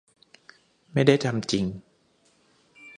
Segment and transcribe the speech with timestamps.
[0.93, 1.65] ไม่ได้ทำจริง